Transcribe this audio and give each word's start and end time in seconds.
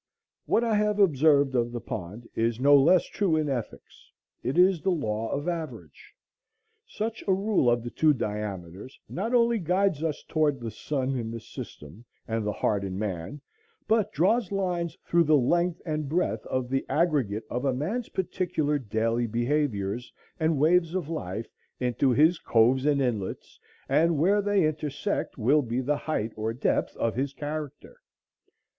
What 0.47 0.63
I 0.63 0.73
have 0.77 0.97
observed 0.97 1.53
of 1.53 1.71
the 1.71 1.79
pond 1.79 2.27
is 2.33 2.59
no 2.59 2.75
less 2.75 3.05
true 3.05 3.35
in 3.35 3.47
ethics. 3.47 4.09
It 4.41 4.57
is 4.57 4.81
the 4.81 4.89
law 4.89 5.29
of 5.31 5.47
average. 5.47 6.15
Such 6.87 7.23
a 7.27 7.33
rule 7.35 7.69
of 7.69 7.83
the 7.83 7.91
two 7.91 8.11
diameters 8.11 8.99
not 9.07 9.35
only 9.35 9.59
guides 9.59 10.01
us 10.03 10.23
toward 10.27 10.59
the 10.59 10.71
sun 10.71 11.15
in 11.19 11.29
the 11.29 11.39
system 11.39 12.03
and 12.27 12.43
the 12.43 12.51
heart 12.51 12.83
in 12.83 12.97
man, 12.97 13.41
but 13.87 14.11
draw 14.11 14.41
lines 14.49 14.97
through 15.05 15.25
the 15.25 15.37
length 15.37 15.79
and 15.85 16.09
breadth 16.09 16.47
of 16.47 16.67
the 16.67 16.83
aggregate 16.89 17.43
of 17.47 17.63
a 17.63 17.71
man's 17.71 18.09
particular 18.09 18.79
daily 18.79 19.27
behaviors 19.27 20.11
and 20.39 20.57
waves 20.57 20.95
of 20.95 21.09
life 21.09 21.45
into 21.79 22.09
his 22.09 22.39
coves 22.39 22.87
and 22.87 23.03
inlets, 23.03 23.59
and 23.87 24.17
where 24.17 24.41
they 24.41 24.65
intersect 24.67 25.37
will 25.37 25.61
be 25.61 25.79
the 25.79 25.95
height 25.95 26.33
or 26.35 26.53
depth 26.53 26.97
of 26.97 27.13
his 27.13 27.33
character. 27.33 27.97